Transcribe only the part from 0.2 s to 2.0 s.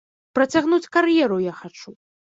Працягнуць кар'еру я хачу.